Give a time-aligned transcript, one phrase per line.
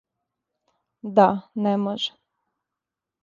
[1.19, 1.27] Да,
[1.65, 2.11] не може.